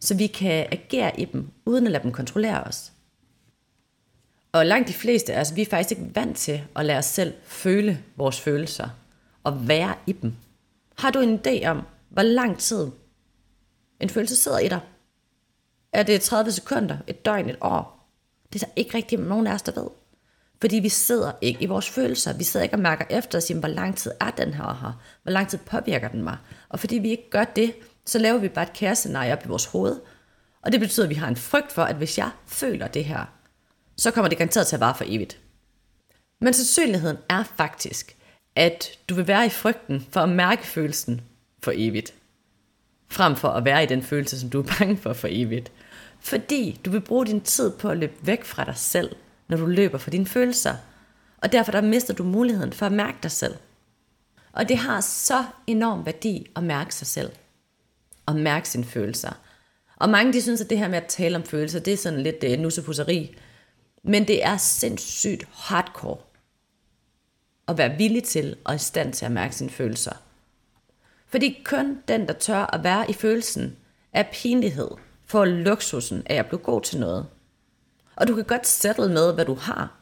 så 0.00 0.14
vi 0.14 0.26
kan 0.26 0.66
agere 0.72 1.20
i 1.20 1.24
dem, 1.24 1.48
uden 1.64 1.86
at 1.86 1.92
lade 1.92 2.02
dem 2.02 2.12
kontrollere 2.12 2.64
os. 2.64 2.92
Og 4.52 4.66
langt 4.66 4.88
de 4.88 4.92
fleste 4.92 5.34
af 5.34 5.44
vi 5.54 5.62
er 5.62 5.66
faktisk 5.66 5.90
ikke 5.90 6.14
vant 6.14 6.36
til 6.36 6.62
at 6.76 6.86
lade 6.86 6.98
os 6.98 7.04
selv 7.04 7.34
føle 7.44 7.98
vores 8.16 8.40
følelser 8.40 8.88
og 9.44 9.68
være 9.68 9.94
i 10.06 10.12
dem. 10.12 10.34
Har 10.98 11.10
du 11.10 11.20
en 11.20 11.40
idé 11.46 11.66
om, 11.66 11.82
hvor 12.08 12.22
lang 12.22 12.58
tid 12.58 12.86
en 14.00 14.10
følelse 14.10 14.36
sidder 14.36 14.58
i 14.58 14.68
dig? 14.68 14.80
Er 15.92 16.02
det 16.02 16.20
30 16.20 16.52
sekunder, 16.52 16.96
et 17.06 17.24
døgn, 17.24 17.48
et 17.48 17.56
år? 17.60 18.10
Det 18.52 18.62
er 18.62 18.66
der 18.66 18.72
ikke 18.76 18.94
rigtig 18.94 19.18
nogen 19.18 19.46
af 19.46 19.54
os, 19.54 19.62
der 19.62 19.80
ved. 19.80 19.88
Fordi 20.60 20.76
vi 20.76 20.88
sidder 20.88 21.32
ikke 21.40 21.62
i 21.62 21.66
vores 21.66 21.90
følelser. 21.90 22.32
Vi 22.32 22.44
sidder 22.44 22.64
ikke 22.64 22.74
og 22.74 22.80
mærker 22.80 23.04
efter 23.10 23.38
og 23.38 23.42
siger, 23.42 23.60
hvor 23.60 23.68
lang 23.68 23.96
tid 23.96 24.12
er 24.20 24.30
den 24.30 24.54
her 24.54 24.78
her? 24.82 25.02
Hvor 25.22 25.32
lang 25.32 25.48
tid 25.48 25.58
påvirker 25.58 26.08
den 26.08 26.22
mig? 26.22 26.36
Og 26.68 26.80
fordi 26.80 26.98
vi 26.98 27.10
ikke 27.10 27.30
gør 27.30 27.44
det, 27.44 27.74
så 28.06 28.18
laver 28.18 28.38
vi 28.38 28.48
bare 28.48 28.64
et 28.64 28.72
kærescenarie 28.72 29.32
op 29.32 29.44
i 29.44 29.48
vores 29.48 29.64
hoved. 29.64 30.00
Og 30.62 30.72
det 30.72 30.80
betyder, 30.80 31.06
at 31.06 31.10
vi 31.10 31.14
har 31.14 31.28
en 31.28 31.36
frygt 31.36 31.72
for, 31.72 31.82
at 31.82 31.96
hvis 31.96 32.18
jeg 32.18 32.30
føler 32.46 32.88
det 32.88 33.04
her, 33.04 33.24
så 33.98 34.10
kommer 34.10 34.28
det 34.28 34.38
garanteret 34.38 34.66
til 34.66 34.76
at 34.76 34.80
vare 34.80 34.94
for 34.94 35.04
evigt. 35.06 35.38
Men 36.40 36.54
sandsynligheden 36.54 37.16
er 37.28 37.44
faktisk, 37.56 38.16
at 38.56 38.90
du 39.08 39.14
vil 39.14 39.26
være 39.28 39.46
i 39.46 39.50
frygten 39.50 40.06
for 40.10 40.20
at 40.20 40.28
mærke 40.28 40.66
følelsen 40.66 41.20
for 41.62 41.72
evigt. 41.74 42.14
Frem 43.10 43.36
for 43.36 43.48
at 43.48 43.64
være 43.64 43.82
i 43.82 43.86
den 43.86 44.02
følelse, 44.02 44.40
som 44.40 44.50
du 44.50 44.62
er 44.62 44.74
bange 44.78 44.96
for 44.96 45.12
for 45.12 45.28
evigt. 45.30 45.72
Fordi 46.20 46.80
du 46.84 46.90
vil 46.90 47.00
bruge 47.00 47.26
din 47.26 47.40
tid 47.40 47.70
på 47.70 47.88
at 47.88 47.96
løbe 47.96 48.14
væk 48.22 48.44
fra 48.44 48.64
dig 48.64 48.76
selv, 48.76 49.16
når 49.48 49.56
du 49.56 49.66
løber 49.66 49.98
fra 49.98 50.10
dine 50.10 50.26
følelser. 50.26 50.74
Og 51.38 51.52
derfor 51.52 51.72
der 51.72 51.80
mister 51.80 52.14
du 52.14 52.24
muligheden 52.24 52.72
for 52.72 52.86
at 52.86 52.92
mærke 52.92 53.18
dig 53.22 53.30
selv. 53.30 53.54
Og 54.52 54.68
det 54.68 54.76
har 54.76 55.00
så 55.00 55.44
enorm 55.66 56.06
værdi 56.06 56.50
at 56.56 56.64
mærke 56.64 56.94
sig 56.94 57.06
selv. 57.06 57.30
Og 58.26 58.36
mærke 58.36 58.68
sine 58.68 58.84
følelser. 58.84 59.32
Og 59.96 60.08
mange 60.08 60.32
de 60.32 60.42
synes, 60.42 60.60
at 60.60 60.70
det 60.70 60.78
her 60.78 60.88
med 60.88 60.98
at 60.98 61.06
tale 61.06 61.36
om 61.36 61.42
følelser, 61.42 61.80
det 61.80 61.92
er 61.92 61.96
sådan 61.96 62.22
lidt 62.22 62.44
øh, 62.44 62.52
uh, 62.52 62.58
nussepusseri. 62.58 63.36
Men 64.02 64.28
det 64.28 64.44
er 64.44 64.56
sindssygt 64.56 65.44
hardcore 65.52 66.18
at 67.68 67.78
være 67.78 67.96
villig 67.96 68.24
til 68.24 68.56
og 68.64 68.74
i 68.74 68.78
stand 68.78 69.12
til 69.12 69.24
at 69.24 69.32
mærke 69.32 69.54
sine 69.54 69.70
følelser. 69.70 70.12
Fordi 71.26 71.62
kun 71.64 72.02
den, 72.08 72.28
der 72.28 72.32
tør 72.32 72.74
at 72.74 72.84
være 72.84 73.10
i 73.10 73.12
følelsen 73.12 73.76
af 74.12 74.30
pinlighed, 74.32 74.90
får 75.24 75.44
luksusen 75.44 76.22
af 76.26 76.34
at 76.34 76.46
blive 76.46 76.60
god 76.60 76.82
til 76.82 77.00
noget. 77.00 77.26
Og 78.16 78.28
du 78.28 78.34
kan 78.34 78.44
godt 78.44 78.66
settle 78.66 79.08
med, 79.08 79.34
hvad 79.34 79.44
du 79.44 79.54
har. 79.54 79.94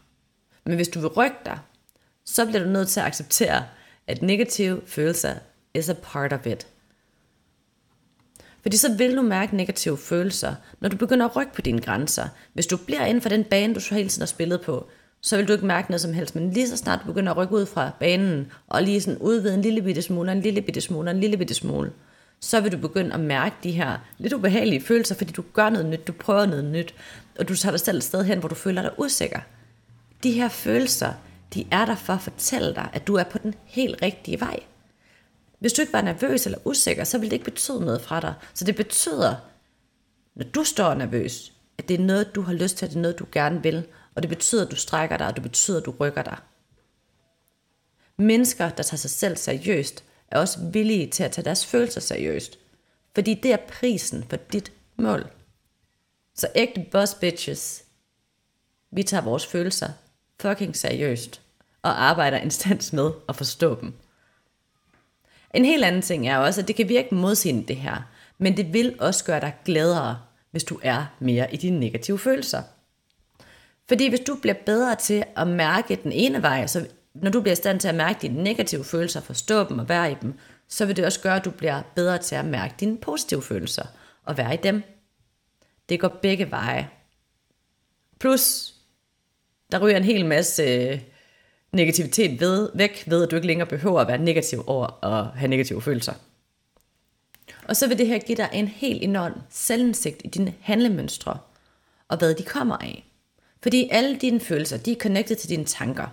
Men 0.64 0.74
hvis 0.74 0.88
du 0.88 1.00
vil 1.00 1.08
rykke 1.08 1.36
dig, 1.44 1.58
så 2.24 2.46
bliver 2.46 2.64
du 2.64 2.70
nødt 2.70 2.88
til 2.88 3.00
at 3.00 3.06
acceptere, 3.06 3.66
at 4.06 4.22
negative 4.22 4.82
følelser 4.86 5.34
is 5.74 5.88
a 5.88 5.94
part 6.02 6.32
of 6.32 6.46
it. 6.46 6.66
Fordi 8.66 8.76
så 8.76 8.92
vil 8.92 9.16
du 9.16 9.22
mærke 9.22 9.56
negative 9.56 9.98
følelser, 9.98 10.54
når 10.80 10.88
du 10.88 10.96
begynder 10.96 11.26
at 11.26 11.36
rykke 11.36 11.52
på 11.52 11.62
dine 11.62 11.80
grænser. 11.80 12.28
Hvis 12.52 12.66
du 12.66 12.76
bliver 12.76 13.04
inden 13.04 13.22
for 13.22 13.28
den 13.28 13.44
bane, 13.44 13.74
du 13.74 13.80
så 13.80 13.94
hele 13.94 14.08
tiden 14.08 14.22
har 14.22 14.26
spillet 14.26 14.60
på, 14.60 14.86
så 15.20 15.36
vil 15.36 15.48
du 15.48 15.52
ikke 15.52 15.66
mærke 15.66 15.90
noget 15.90 16.00
som 16.00 16.12
helst. 16.12 16.34
Men 16.34 16.50
lige 16.50 16.68
så 16.68 16.76
snart 16.76 17.00
du 17.02 17.06
begynder 17.06 17.32
at 17.32 17.36
rykke 17.36 17.54
ud 17.54 17.66
fra 17.66 17.90
banen, 18.00 18.52
og 18.68 18.82
lige 18.82 19.00
sådan 19.00 19.18
udvide 19.18 19.54
en 19.54 19.62
lille 19.62 19.82
bitte 19.82 20.02
smule, 20.02 20.32
en 20.32 20.40
lille 20.40 20.62
bitte 20.62 20.80
smule, 20.80 21.10
en 21.10 21.20
lille 21.20 21.36
bitte 21.36 21.54
smule, 21.54 21.92
så 22.40 22.60
vil 22.60 22.72
du 22.72 22.76
begynde 22.76 23.14
at 23.14 23.20
mærke 23.20 23.56
de 23.62 23.70
her 23.70 23.98
lidt 24.18 24.32
ubehagelige 24.32 24.80
følelser, 24.80 25.14
fordi 25.14 25.32
du 25.32 25.44
gør 25.52 25.70
noget 25.70 25.86
nyt, 25.86 26.06
du 26.06 26.12
prøver 26.12 26.46
noget 26.46 26.64
nyt, 26.64 26.94
og 27.38 27.48
du 27.48 27.56
tager 27.56 27.72
dig 27.72 27.80
selv 27.80 27.96
et 27.96 28.04
sted 28.04 28.24
hen, 28.24 28.38
hvor 28.38 28.48
du 28.48 28.54
føler 28.54 28.82
dig 28.82 28.90
usikker. 28.98 29.40
De 30.22 30.32
her 30.32 30.48
følelser, 30.48 31.12
de 31.54 31.64
er 31.70 31.84
der 31.84 31.96
for 31.96 32.12
at 32.12 32.20
fortælle 32.20 32.74
dig, 32.74 32.88
at 32.92 33.06
du 33.06 33.14
er 33.14 33.24
på 33.24 33.38
den 33.38 33.54
helt 33.64 34.02
rigtige 34.02 34.40
vej. 34.40 34.60
Hvis 35.58 35.72
du 35.72 35.82
ikke 35.82 35.92
var 35.92 36.00
nervøs 36.00 36.46
eller 36.46 36.58
usikker, 36.64 37.04
så 37.04 37.18
vil 37.18 37.30
det 37.30 37.36
ikke 37.36 37.44
betyde 37.44 37.80
noget 37.80 38.00
fra 38.00 38.20
dig. 38.20 38.34
Så 38.54 38.64
det 38.64 38.76
betyder, 38.76 39.36
når 40.34 40.44
du 40.44 40.64
står 40.64 40.94
nervøs, 40.94 41.52
at 41.78 41.88
det 41.88 42.00
er 42.00 42.04
noget, 42.04 42.34
du 42.34 42.42
har 42.42 42.52
lyst 42.52 42.76
til, 42.76 42.86
at 42.86 42.90
det 42.90 42.96
er 42.96 43.00
noget, 43.00 43.18
du 43.18 43.26
gerne 43.32 43.62
vil, 43.62 43.86
og 44.14 44.22
det 44.22 44.28
betyder, 44.28 44.64
at 44.64 44.70
du 44.70 44.76
strækker 44.76 45.16
dig, 45.16 45.26
og 45.26 45.34
det 45.34 45.42
betyder, 45.42 45.78
at 45.78 45.86
du 45.86 45.94
rykker 46.00 46.22
dig. 46.22 46.36
Mennesker, 48.18 48.68
der 48.68 48.82
tager 48.82 48.96
sig 48.96 49.10
selv 49.10 49.36
seriøst, 49.36 50.04
er 50.28 50.38
også 50.38 50.58
villige 50.72 51.10
til 51.10 51.22
at 51.24 51.32
tage 51.32 51.44
deres 51.44 51.66
følelser 51.66 52.00
seriøst. 52.00 52.58
Fordi 53.14 53.34
det 53.34 53.52
er 53.52 53.56
prisen 53.68 54.24
for 54.30 54.36
dit 54.36 54.72
mål. 54.96 55.30
Så 56.34 56.48
ægte 56.54 56.86
boss 56.92 57.14
bitches, 57.14 57.84
vi 58.90 59.02
tager 59.02 59.22
vores 59.22 59.46
følelser 59.46 59.88
fucking 60.40 60.76
seriøst, 60.76 61.40
og 61.82 62.04
arbejder 62.04 62.38
instans 62.46 62.92
med 62.92 63.10
at 63.28 63.36
forstå 63.36 63.80
dem. 63.80 63.94
En 65.56 65.64
helt 65.64 65.84
anden 65.84 66.02
ting 66.02 66.28
er 66.28 66.38
også, 66.38 66.60
at 66.60 66.68
det 66.68 66.76
kan 66.76 66.88
virke 66.88 67.14
modsigende 67.14 67.68
det 67.68 67.76
her, 67.76 68.10
men 68.38 68.56
det 68.56 68.72
vil 68.72 68.96
også 69.00 69.24
gøre 69.24 69.40
dig 69.40 69.54
gladere, 69.64 70.18
hvis 70.50 70.64
du 70.64 70.80
er 70.82 71.06
mere 71.20 71.54
i 71.54 71.56
dine 71.56 71.80
negative 71.80 72.18
følelser. 72.18 72.62
Fordi 73.88 74.08
hvis 74.08 74.20
du 74.20 74.34
bliver 74.42 74.54
bedre 74.66 74.94
til 74.94 75.24
at 75.36 75.48
mærke 75.48 75.98
den 76.02 76.12
ene 76.12 76.42
vej, 76.42 76.66
så 76.66 76.86
når 77.14 77.30
du 77.30 77.40
bliver 77.40 77.52
i 77.52 77.56
stand 77.56 77.80
til 77.80 77.88
at 77.88 77.94
mærke 77.94 78.18
dine 78.22 78.42
negative 78.42 78.84
følelser, 78.84 79.20
forstå 79.20 79.68
dem 79.68 79.78
og 79.78 79.88
være 79.88 80.12
i 80.12 80.14
dem, 80.22 80.34
så 80.68 80.86
vil 80.86 80.96
det 80.96 81.04
også 81.04 81.20
gøre, 81.20 81.36
at 81.36 81.44
du 81.44 81.50
bliver 81.50 81.82
bedre 81.94 82.18
til 82.18 82.34
at 82.34 82.44
mærke 82.44 82.74
dine 82.80 82.98
positive 82.98 83.42
følelser 83.42 83.86
og 84.24 84.36
være 84.36 84.54
i 84.54 84.58
dem. 84.62 84.82
Det 85.88 86.00
går 86.00 86.18
begge 86.22 86.50
veje. 86.50 86.88
Plus, 88.20 88.74
der 89.72 89.78
ryger 89.78 89.96
en 89.96 90.04
hel 90.04 90.26
masse 90.26 90.62
øh, 90.62 91.00
negativitet 91.72 92.40
ved, 92.40 92.70
væk 92.74 93.04
ved, 93.06 93.22
at 93.22 93.30
du 93.30 93.36
ikke 93.36 93.46
længere 93.46 93.68
behøver 93.68 94.00
at 94.00 94.08
være 94.08 94.18
negativ 94.18 94.64
over 94.66 95.04
at 95.04 95.38
have 95.38 95.48
negative 95.48 95.82
følelser. 95.82 96.12
Og 97.68 97.76
så 97.76 97.88
vil 97.88 97.98
det 97.98 98.06
her 98.06 98.18
give 98.18 98.36
dig 98.36 98.50
en 98.52 98.68
helt 98.68 99.02
enorm 99.02 99.32
selvindsigt 99.50 100.22
i 100.24 100.28
dine 100.28 100.54
handlemønstre, 100.60 101.38
og 102.08 102.18
hvad 102.18 102.34
de 102.34 102.42
kommer 102.42 102.76
af. 102.76 103.04
Fordi 103.62 103.88
alle 103.90 104.16
dine 104.16 104.40
følelser, 104.40 104.76
de 104.76 104.92
er 104.92 104.96
connected 104.96 105.36
til 105.36 105.48
dine 105.48 105.64
tanker. 105.64 106.06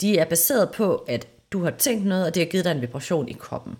De 0.00 0.18
er 0.18 0.24
baseret 0.24 0.70
på, 0.70 0.96
at 0.96 1.28
du 1.50 1.64
har 1.64 1.70
tænkt 1.70 2.06
noget, 2.06 2.26
og 2.26 2.34
det 2.34 2.42
har 2.42 2.50
givet 2.50 2.64
dig 2.64 2.72
en 2.72 2.80
vibration 2.80 3.28
i 3.28 3.32
kroppen. 3.32 3.74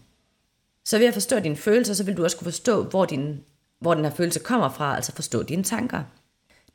Så 0.84 0.98
ved 0.98 1.06
at 1.06 1.14
forstå 1.14 1.38
dine 1.38 1.56
følelser, 1.56 1.94
så 1.94 2.04
vil 2.04 2.16
du 2.16 2.24
også 2.24 2.36
kunne 2.36 2.52
forstå, 2.52 2.82
hvor, 2.82 3.04
din, 3.04 3.40
hvor 3.78 3.94
den 3.94 4.04
her 4.04 4.12
følelse 4.12 4.40
kommer 4.40 4.68
fra, 4.68 4.96
altså 4.96 5.12
forstå 5.14 5.42
dine 5.42 5.62
tanker. 5.62 6.02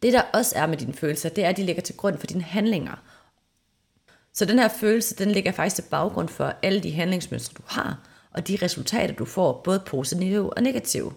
Det 0.03 0.13
der 0.13 0.21
også 0.33 0.55
er 0.55 0.67
med 0.67 0.77
dine 0.77 0.93
følelser, 0.93 1.29
det 1.29 1.43
er, 1.43 1.49
at 1.49 1.57
de 1.57 1.63
ligger 1.63 1.81
til 1.81 1.97
grund 1.97 2.17
for 2.17 2.27
dine 2.27 2.43
handlinger. 2.43 3.03
Så 4.33 4.45
den 4.45 4.59
her 4.59 4.67
følelse, 4.67 5.15
den 5.15 5.31
ligger 5.31 5.51
faktisk 5.51 5.75
til 5.75 5.89
baggrund 5.91 6.29
for 6.29 6.53
alle 6.63 6.79
de 6.79 6.91
handlingsmønstre, 6.91 7.53
du 7.57 7.63
har, 7.65 7.99
og 8.31 8.47
de 8.47 8.57
resultater, 8.61 9.13
du 9.13 9.25
får, 9.25 9.61
både 9.63 9.79
positive 9.79 10.53
og 10.53 10.63
negative. 10.63 11.13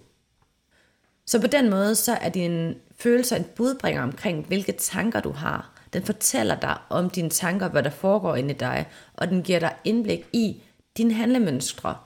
Så 1.27 1.41
på 1.41 1.47
den 1.47 1.71
måde, 1.71 1.95
så 1.95 2.13
er 2.13 2.29
din 2.29 2.75
følelser 2.99 3.37
en 3.37 3.47
budbringer 3.57 4.03
omkring, 4.03 4.47
hvilke 4.47 4.73
tanker 4.73 5.21
du 5.21 5.31
har. 5.31 5.73
Den 5.93 6.05
fortæller 6.05 6.61
dig 6.61 6.79
om 6.91 7.11
dine 7.11 7.31
tanker, 7.31 7.69
hvad 7.69 7.83
der 7.83 7.91
foregår 7.91 8.35
inde 8.35 8.51
i 8.51 8.57
dig, 8.57 8.87
og 9.15 9.29
den 9.29 9.43
giver 9.43 9.59
dig 9.59 9.75
indblik 9.85 10.27
i 10.33 10.63
dine 10.97 11.15
handlemønstre, 11.15 11.97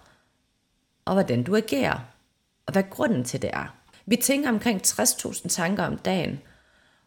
og 1.04 1.12
hvordan 1.12 1.42
du 1.42 1.56
agerer, 1.56 1.98
og 2.66 2.72
hvad 2.72 2.82
grunden 2.90 3.24
til 3.24 3.42
det 3.42 3.50
er. 3.52 3.74
Vi 4.06 4.16
tænker 4.16 4.48
omkring 4.48 4.80
60.000 4.86 5.48
tanker 5.48 5.84
om 5.84 5.98
dagen, 5.98 6.40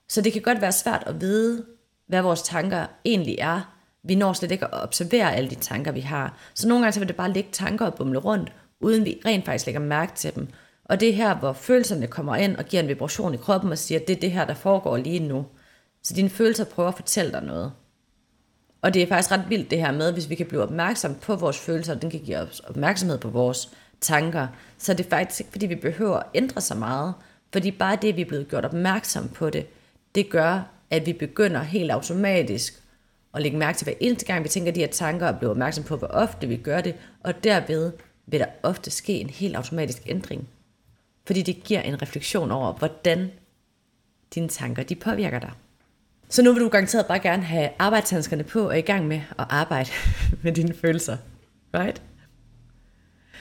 så 0.07 0.21
det 0.21 0.33
kan 0.33 0.41
godt 0.41 0.61
være 0.61 0.71
svært 0.71 1.03
at 1.05 1.21
vide, 1.21 1.65
hvad 2.07 2.21
vores 2.21 2.41
tanker 2.41 2.85
egentlig 3.05 3.35
er. 3.39 3.78
Vi 4.03 4.15
når 4.15 4.33
slet 4.33 4.51
ikke 4.51 4.65
at 4.65 4.83
observere 4.83 5.35
alle 5.35 5.49
de 5.49 5.55
tanker, 5.55 5.91
vi 5.91 5.99
har. 5.99 6.37
Så 6.53 6.67
nogle 6.67 6.83
gange 6.83 6.93
så 6.93 6.99
vil 6.99 7.07
det 7.07 7.15
bare 7.15 7.33
ligge 7.33 7.49
tanker 7.51 7.85
og 7.85 7.93
bumle 7.93 8.19
rundt, 8.19 8.53
uden 8.79 9.05
vi 9.05 9.21
rent 9.25 9.45
faktisk 9.45 9.65
lægger 9.65 9.81
mærke 9.81 10.15
til 10.15 10.35
dem. 10.35 10.47
Og 10.85 10.99
det 10.99 11.09
er 11.09 11.13
her, 11.13 11.35
hvor 11.35 11.53
følelserne 11.53 12.07
kommer 12.07 12.35
ind 12.35 12.55
og 12.55 12.65
giver 12.65 12.83
en 12.83 12.89
vibration 12.89 13.33
i 13.33 13.37
kroppen 13.37 13.71
og 13.71 13.77
siger, 13.77 13.99
at 13.99 14.07
det 14.07 14.15
er 14.15 14.19
det 14.19 14.31
her, 14.31 14.45
der 14.45 14.53
foregår 14.53 14.97
lige 14.97 15.19
nu. 15.19 15.45
Så 16.03 16.13
dine 16.13 16.29
følelser 16.29 16.63
prøver 16.63 16.89
at 16.89 16.95
fortælle 16.95 17.31
dig 17.31 17.43
noget. 17.43 17.71
Og 18.81 18.93
det 18.93 19.03
er 19.03 19.07
faktisk 19.07 19.31
ret 19.31 19.49
vildt 19.49 19.71
det 19.71 19.79
her 19.79 19.91
med, 19.91 20.13
hvis 20.13 20.29
vi 20.29 20.35
kan 20.35 20.45
blive 20.45 20.63
opmærksom 20.63 21.15
på 21.15 21.35
vores 21.35 21.57
følelser, 21.57 21.95
og 21.95 22.01
den 22.01 22.09
kan 22.09 22.19
give 22.19 22.37
os 22.37 22.59
opmærksomhed 22.59 23.17
på 23.17 23.29
vores 23.29 23.69
tanker, 24.01 24.47
så 24.77 24.91
er 24.91 24.95
det 24.95 25.05
faktisk 25.05 25.39
ikke, 25.39 25.51
fordi 25.51 25.65
vi 25.65 25.75
behøver 25.75 26.17
at 26.17 26.25
ændre 26.33 26.61
så 26.61 26.75
meget, 26.75 27.13
fordi 27.53 27.71
bare 27.71 27.97
det, 28.01 28.15
vi 28.15 28.21
er 28.21 28.25
blevet 28.25 28.47
gjort 28.47 28.65
opmærksom 28.65 29.29
på 29.29 29.49
det, 29.49 29.67
det 30.15 30.29
gør, 30.29 30.61
at 30.89 31.05
vi 31.05 31.13
begynder 31.13 31.61
helt 31.61 31.91
automatisk 31.91 32.83
og 33.31 33.41
lægge 33.41 33.57
mærke 33.57 33.77
til 33.77 33.85
hver 33.85 33.93
eneste 33.99 34.25
gang, 34.25 34.43
vi 34.43 34.49
tænker 34.49 34.71
de 34.71 34.79
her 34.79 34.87
tanker, 34.87 35.27
og 35.27 35.37
bliver 35.37 35.51
opmærksom 35.51 35.83
på, 35.83 35.97
hvor 35.97 36.07
ofte 36.07 36.47
vi 36.47 36.57
gør 36.57 36.81
det, 36.81 36.95
og 37.19 37.43
derved 37.43 37.91
vil 38.27 38.39
der 38.39 38.45
ofte 38.63 38.91
ske 38.91 39.13
en 39.13 39.29
helt 39.29 39.55
automatisk 39.55 40.01
ændring. 40.05 40.49
Fordi 41.25 41.41
det 41.41 41.63
giver 41.63 41.81
en 41.81 42.01
refleksion 42.01 42.51
over, 42.51 42.73
hvordan 42.73 43.31
dine 44.35 44.47
tanker 44.47 44.83
de 44.83 44.95
påvirker 44.95 45.39
dig. 45.39 45.51
Så 46.29 46.43
nu 46.43 46.53
vil 46.53 46.63
du 46.63 46.69
garanteret 46.69 47.05
bare 47.05 47.19
gerne 47.19 47.43
have 47.43 47.69
arbejdshandskerne 47.79 48.43
på 48.43 48.67
og 48.67 48.77
i 48.77 48.81
gang 48.81 49.07
med 49.07 49.21
at 49.39 49.45
arbejde 49.49 49.89
med 50.43 50.51
dine 50.51 50.73
følelser. 50.73 51.17
Right? 51.73 52.01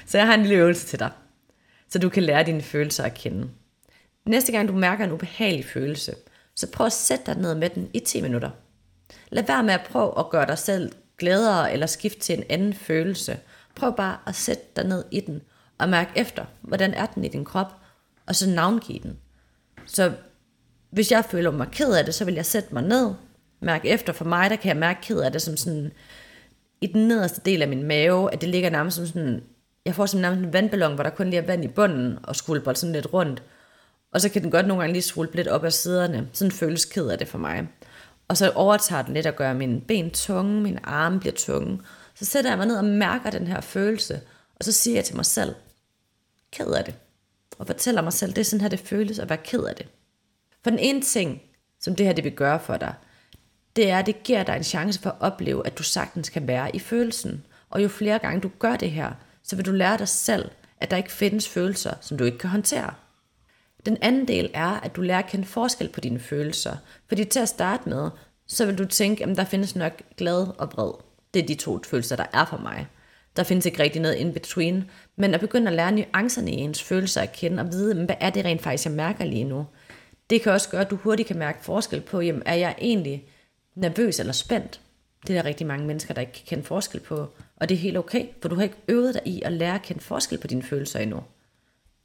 Så 0.07 0.19
jeg 0.19 0.27
har 0.27 0.35
en 0.35 0.41
lille 0.41 0.57
øvelse 0.57 0.87
til 0.87 0.99
dig, 0.99 1.11
så 1.89 1.99
du 1.99 2.09
kan 2.09 2.23
lære 2.23 2.45
dine 2.45 2.63
følelser 2.63 3.05
at 3.05 3.15
kende. 3.15 3.51
Næste 4.27 4.53
gang 4.53 4.69
du 4.69 4.73
mærker 4.73 5.05
en 5.05 5.13
ubehagelig 5.13 5.65
følelse, 5.65 6.15
så 6.55 6.71
prøv 6.71 6.87
at 6.87 6.93
sætte 6.93 7.25
dig 7.27 7.37
ned 7.37 7.55
med 7.55 7.71
den 7.71 7.91
i 7.95 8.01
10 8.01 8.21
minutter. 8.21 8.51
Lad 9.31 9.43
være 9.43 9.63
med 9.63 9.75
at 9.75 9.87
prøve 9.91 10.19
at 10.19 10.31
gøre 10.31 10.47
dig 10.47 10.59
selv 10.59 10.93
gladere 11.19 11.73
eller 11.73 11.87
skifte 11.87 12.21
til 12.21 12.39
en 12.39 12.45
anden 12.49 12.75
følelse. 12.75 13.39
Prøv 13.75 13.97
bare 13.97 14.17
at 14.27 14.35
sætte 14.35 14.63
dig 14.77 14.85
ned 14.85 15.05
i 15.11 15.21
den 15.21 15.43
og 15.79 15.89
mærk 15.89 16.13
efter, 16.17 16.45
hvordan 16.61 16.95
er 16.95 17.07
den 17.07 17.25
i 17.25 17.29
din 17.29 17.45
krop, 17.45 17.73
og 18.27 18.37
så 18.37 18.51
navngive 18.51 18.99
den. 19.03 19.19
Så 19.87 20.13
hvis 20.91 21.11
jeg 21.11 21.25
føler 21.25 21.51
mig 21.51 21.69
ked 21.73 21.93
af 21.93 22.05
det, 22.05 22.15
så 22.15 22.25
vil 22.25 22.35
jeg 22.35 22.47
sætte 22.47 22.75
mig 22.75 22.83
ned, 22.83 23.15
mærke 23.61 23.89
efter. 23.89 24.13
For 24.13 24.25
mig, 24.25 24.51
der 24.51 24.57
kan 24.57 24.69
jeg 24.69 24.77
mærke 24.77 25.01
ked 25.03 25.21
af 25.21 25.33
det 25.33 25.43
som 25.43 25.57
sådan, 25.57 25.93
i 26.81 26.87
den 26.87 27.09
nederste 27.09 27.41
del 27.45 27.63
af 27.63 27.69
min 27.69 27.83
mave, 27.83 28.33
at 28.33 28.41
det 28.41 28.49
ligger 28.49 28.71
nærmest 28.71 28.97
som 28.97 29.07
sådan, 29.07 29.43
jeg 29.85 29.95
får 29.95 30.07
som 30.07 30.21
nærmest 30.21 30.47
en 30.47 30.53
vandballon, 30.53 30.95
hvor 30.95 31.03
der 31.03 31.11
kun 31.11 31.31
lige 31.31 31.43
er 31.43 31.47
vand 31.47 31.65
i 31.65 31.69
bunden, 31.69 32.19
og 32.23 32.37
skvulper 32.37 32.73
sådan 32.73 32.93
lidt 32.93 33.13
rundt. 33.13 33.43
Og 34.13 34.21
så 34.21 34.29
kan 34.29 34.43
den 34.43 34.51
godt 34.51 34.67
nogle 34.67 34.81
gange 34.83 34.93
lige 34.93 35.03
svulpe 35.03 35.37
lidt 35.37 35.49
op 35.49 35.65
ad 35.65 35.71
siderne. 35.71 36.29
Sådan 36.33 36.53
føles 36.53 36.85
ked 36.85 37.09
af 37.09 37.19
det 37.19 37.29
for 37.29 37.39
mig. 37.39 37.69
Og 38.29 38.37
så 38.37 38.51
overtager 38.51 39.03
den 39.03 39.15
lidt 39.15 39.27
at 39.27 39.37
gøre 39.37 39.55
mine 39.55 39.81
ben 39.81 40.11
tunge, 40.11 40.61
mine 40.61 40.87
arme 40.87 41.21
bliver 41.21 41.35
tunge. 41.35 41.81
Så 42.15 42.25
sætter 42.25 42.51
jeg 42.51 42.59
mig 42.59 42.67
ned 42.67 42.77
og 42.77 42.85
mærker 42.85 43.31
den 43.31 43.47
her 43.47 43.61
følelse, 43.61 44.21
og 44.57 44.65
så 44.65 44.73
siger 44.73 44.95
jeg 44.95 45.05
til 45.05 45.17
mig 45.17 45.27
selv, 45.27 45.55
ked 46.53 46.73
af 46.73 46.85
det. 46.85 46.95
Og 47.59 47.67
fortæller 47.67 48.03
mig 48.03 48.13
selv, 48.13 48.33
det 48.33 48.41
er 48.41 48.45
sådan 48.45 48.61
her, 48.61 48.69
det 48.69 48.81
føles 48.81 49.19
at 49.19 49.29
være 49.29 49.39
ked 49.45 49.65
af 49.65 49.75
det. 49.75 49.87
For 50.63 50.71
den 50.71 50.79
ene 50.79 51.03
ting, 51.03 51.43
som 51.81 51.97
det 51.97 52.07
her 52.07 52.13
det 52.13 52.25
vil 52.25 52.33
gøre 52.33 52.61
for 52.61 52.77
dig, 52.77 52.95
det 53.77 53.91
er, 53.91 53.99
at 53.99 54.07
det 54.07 54.23
giver 54.23 54.43
dig 54.43 54.57
en 54.57 54.65
chance 54.65 55.01
for 55.01 55.11
at 55.11 55.17
opleve, 55.21 55.67
at 55.67 55.79
du 55.79 55.83
sagtens 55.83 56.29
kan 56.29 56.47
være 56.47 56.77
i 56.77 56.79
følelsen. 56.79 57.45
Og 57.71 57.83
jo 57.83 57.89
flere 57.89 58.19
gange 58.19 58.41
du 58.41 58.51
gør 58.59 58.77
det 58.77 58.91
her, 58.91 59.13
så 59.43 59.57
vil 59.57 59.67
du 59.67 59.73
lære 59.73 59.99
dig 59.99 60.09
selv, 60.09 60.51
at 60.81 60.91
der 60.91 60.97
ikke 60.97 61.13
findes 61.13 61.49
følelser, 61.49 61.95
som 62.01 62.19
du 62.19 62.25
ikke 62.25 62.39
kan 62.39 62.51
håndtere. 62.51 62.95
Den 63.87 63.97
anden 64.01 64.29
del 64.29 64.51
er, 64.55 64.81
at 64.81 64.97
du 64.97 65.01
lærer 65.01 65.19
at 65.19 65.27
kende 65.27 65.45
forskel 65.45 65.89
på 65.89 66.01
dine 66.01 66.21
følelser. 66.21 66.77
Fordi 67.09 67.25
til 67.25 67.41
at 67.41 67.49
starte 67.49 67.89
med, 67.89 68.11
så 68.47 68.67
vil 68.67 68.79
du 68.79 68.85
tænke, 68.85 69.25
at 69.25 69.37
der 69.37 69.45
findes 69.45 69.77
nok 69.77 70.03
glad 70.17 70.47
og 70.59 70.73
vred. 70.73 70.93
Det 71.35 71.43
er 71.43 71.47
de 71.47 71.55
to 71.55 71.79
følelser, 71.87 72.17
der 72.17 72.27
er 72.33 72.45
for 72.45 72.59
mig. 72.59 72.87
Der 73.37 73.43
findes 73.43 73.67
ikke 73.67 73.83
rigtig 73.83 74.03
noget 74.03 74.15
in 74.15 74.33
between. 74.33 74.91
Men 75.17 75.35
at 75.35 75.41
begynde 75.41 75.69
at 75.69 75.73
lære 75.77 75.93
nuancerne 75.93 76.51
i 76.51 76.55
ens 76.55 76.83
følelser 76.83 77.21
at 77.21 77.33
kende, 77.33 77.61
og 77.63 77.73
vide, 77.73 78.05
hvad 78.05 78.17
er 78.21 78.31
det 78.31 78.45
rent 78.45 78.63
faktisk, 78.63 78.85
jeg 78.85 78.93
mærker 78.93 79.25
lige 79.25 79.45
nu. 79.45 79.67
Det 80.31 80.43
kan 80.43 80.53
også 80.53 80.69
gøre, 80.69 80.81
at 80.81 80.91
du 80.91 80.97
hurtigt 80.97 81.27
kan 81.27 81.39
mærke 81.39 81.65
forskel 81.65 82.01
på, 82.01 82.21
jamen, 82.21 82.43
er 82.47 82.55
jeg 82.55 82.75
egentlig 82.79 83.25
nervøs 83.75 84.21
eller 84.21 84.33
spændt? 84.33 84.81
Det 85.27 85.37
er 85.37 85.43
der 85.43 85.49
rigtig 85.49 85.67
mange 85.67 85.87
mennesker, 85.87 86.15
der 86.15 86.21
ikke 86.21 86.33
kan 86.33 86.45
kende 86.47 86.65
forskel 86.65 87.01
på. 87.01 87.29
Og 87.57 87.69
det 87.69 87.75
er 87.75 87.79
helt 87.79 87.97
okay, 87.97 88.27
for 88.43 88.49
du 88.49 88.55
har 88.55 88.63
ikke 88.63 88.77
øvet 88.89 89.15
dig 89.15 89.23
i 89.25 89.43
at 89.43 89.53
lære 89.53 89.75
at 89.75 89.83
kende 89.83 90.03
forskel 90.03 90.39
på 90.39 90.47
dine 90.47 90.63
følelser 90.63 90.99
endnu. 90.99 91.23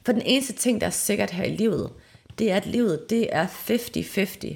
For 0.05 0.11
den 0.11 0.21
eneste 0.21 0.53
ting, 0.53 0.81
der 0.81 0.87
er 0.87 0.91
sikkert 0.91 1.31
her 1.31 1.43
i 1.43 1.55
livet, 1.55 1.91
det 2.39 2.51
er, 2.51 2.55
at 2.55 2.65
livet 2.65 3.09
det 3.09 3.27
er 3.31 3.47
50-50. 3.47 4.55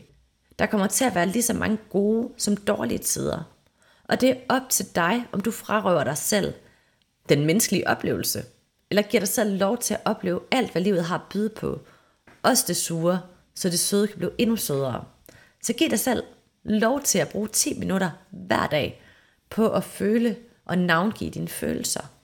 Der 0.60 0.66
kommer 0.66 0.88
til 0.88 1.06
at 1.06 1.16
være 1.16 1.26
lige 1.26 1.44
så 1.44 1.54
mange 1.54 1.78
gode 1.90 2.30
som 2.38 2.58
dårlige 2.58 2.98
tider. 2.98 3.44
Og 4.04 4.22
det 4.22 4.30
er 4.30 4.36
op 4.50 4.70
til 4.70 4.86
dig, 4.96 5.26
om 5.32 5.42
du 5.42 5.52
frarøver 5.52 6.04
dig 6.04 6.18
selv 6.18 6.54
den 7.30 7.46
menneskelige 7.46 7.88
oplevelse, 7.88 8.44
eller 8.90 9.02
giver 9.02 9.22
dig 9.22 9.28
selv 9.28 9.58
lov 9.58 9.78
til 9.78 9.94
at 9.94 10.02
opleve 10.06 10.40
alt, 10.52 10.72
hvad 10.72 10.82
livet 10.82 11.04
har 11.04 11.16
at 11.16 11.22
byde 11.34 11.50
på, 11.50 11.80
også 12.44 12.64
det 12.68 12.78
sure, 12.78 13.22
så 13.56 13.70
det 13.70 13.80
søde 13.80 14.08
kan 14.08 14.18
blive 14.18 14.32
endnu 14.38 14.56
sødere. 14.56 15.04
Så 15.64 15.74
giv 15.74 15.90
dig 15.90 16.00
selv 16.00 16.24
lov 16.64 17.02
til 17.02 17.20
at 17.20 17.30
bruge 17.30 17.48
10 17.48 17.80
minutter 17.80 18.10
hver 18.32 18.68
dag 18.68 19.02
på 19.50 19.70
at 19.70 19.84
føle 19.84 20.36
og 20.66 20.78
navngive 20.78 21.30
dine 21.30 21.48
følelser. 21.48 22.17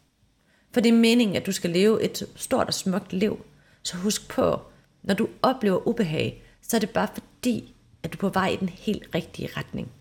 For 0.73 0.81
det 0.81 0.89
er 0.89 0.97
meningen, 0.97 1.35
at 1.35 1.45
du 1.45 1.51
skal 1.51 1.69
leve 1.69 2.03
et 2.03 2.23
stort 2.35 2.67
og 2.67 2.73
smukt 2.73 3.13
liv. 3.13 3.45
Så 3.83 3.97
husk 3.97 4.29
på, 4.29 4.61
når 5.03 5.13
du 5.13 5.27
oplever 5.41 5.87
ubehag, 5.87 6.43
så 6.61 6.77
er 6.77 6.79
det 6.79 6.89
bare 6.89 7.07
fordi, 7.13 7.73
at 8.03 8.13
du 8.13 8.17
er 8.17 8.19
på 8.19 8.29
vej 8.29 8.47
i 8.47 8.55
den 8.55 8.69
helt 8.69 9.07
rigtige 9.15 9.49
retning. 9.57 9.91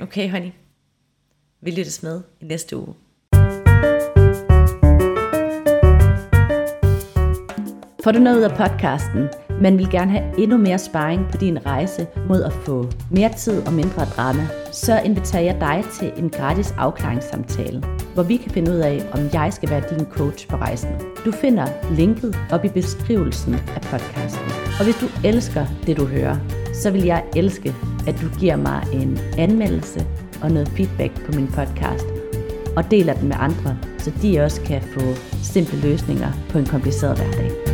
Okay, 0.00 0.30
honey? 0.30 0.50
Vi 1.60 1.70
lyttes 1.70 2.02
med 2.02 2.22
i 2.40 2.44
næste 2.44 2.76
uge. 2.76 2.94
Får 8.04 8.12
du 8.12 8.18
noget 8.18 8.36
ud 8.36 8.42
af 8.42 8.56
podcasten, 8.56 9.28
men 9.60 9.78
vil 9.78 9.90
gerne 9.90 10.10
have 10.10 10.38
endnu 10.38 10.56
mere 10.56 10.78
sparring 10.78 11.26
på 11.30 11.36
din 11.36 11.66
rejse 11.66 12.06
mod 12.28 12.42
at 12.42 12.52
få 12.52 12.90
mere 13.10 13.32
tid 13.32 13.62
og 13.66 13.72
mindre 13.72 14.04
drama, 14.04 14.48
så 14.72 15.00
inviterer 15.00 15.42
jeg 15.42 15.60
dig 15.60 15.84
til 15.92 16.12
en 16.16 16.30
gratis 16.30 16.72
afklaringssamtale, 16.72 17.82
hvor 18.14 18.22
vi 18.22 18.36
kan 18.36 18.50
finde 18.50 18.70
ud 18.70 18.76
af, 18.76 19.02
om 19.12 19.20
jeg 19.32 19.52
skal 19.52 19.70
være 19.70 19.82
din 19.90 20.06
coach 20.10 20.48
på 20.48 20.56
rejsen. 20.56 20.90
Du 21.24 21.32
finder 21.32 21.66
linket 21.96 22.36
op 22.52 22.64
i 22.64 22.68
beskrivelsen 22.68 23.54
af 23.54 23.80
podcasten. 23.80 24.46
Og 24.78 24.84
hvis 24.84 24.96
du 24.96 25.06
elsker 25.24 25.66
det, 25.86 25.96
du 25.96 26.06
hører, 26.06 26.36
så 26.74 26.90
vil 26.90 27.04
jeg 27.04 27.24
elske, 27.36 27.74
at 28.06 28.14
du 28.22 28.38
giver 28.40 28.56
mig 28.56 28.86
en 28.92 29.18
anmeldelse 29.38 30.06
og 30.42 30.50
noget 30.50 30.68
feedback 30.68 31.26
på 31.26 31.32
min 31.32 31.46
podcast, 31.46 32.06
og 32.76 32.90
deler 32.90 33.14
den 33.14 33.28
med 33.28 33.36
andre, 33.38 33.76
så 33.98 34.12
de 34.22 34.40
også 34.40 34.60
kan 34.60 34.82
få 34.82 35.00
simple 35.42 35.80
løsninger 35.80 36.32
på 36.50 36.58
en 36.58 36.66
kompliceret 36.66 37.16
hverdag. 37.16 37.71